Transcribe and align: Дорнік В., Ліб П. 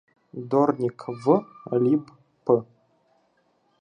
Дорнік 0.43 1.05
В., 1.07 1.45
Ліб 1.73 2.11
П. 2.43 2.63